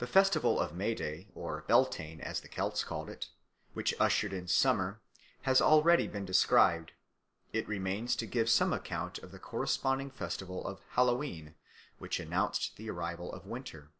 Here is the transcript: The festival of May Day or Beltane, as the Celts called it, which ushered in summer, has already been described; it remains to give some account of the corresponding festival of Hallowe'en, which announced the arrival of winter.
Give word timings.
The 0.00 0.06
festival 0.06 0.60
of 0.60 0.74
May 0.74 0.94
Day 0.94 1.30
or 1.34 1.64
Beltane, 1.66 2.20
as 2.20 2.40
the 2.42 2.48
Celts 2.50 2.84
called 2.84 3.08
it, 3.08 3.30
which 3.72 3.94
ushered 3.98 4.34
in 4.34 4.46
summer, 4.46 5.00
has 5.48 5.62
already 5.62 6.06
been 6.08 6.26
described; 6.26 6.92
it 7.50 7.66
remains 7.66 8.14
to 8.16 8.26
give 8.26 8.50
some 8.50 8.74
account 8.74 9.16
of 9.20 9.32
the 9.32 9.38
corresponding 9.38 10.10
festival 10.10 10.66
of 10.66 10.82
Hallowe'en, 10.90 11.54
which 11.96 12.20
announced 12.20 12.76
the 12.76 12.90
arrival 12.90 13.32
of 13.32 13.46
winter. 13.46 13.92